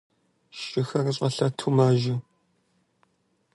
[0.61, 2.15] Шыхэр щӀэлъэту мажэ.